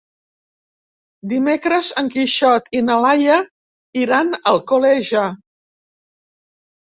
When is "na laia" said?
2.87-3.35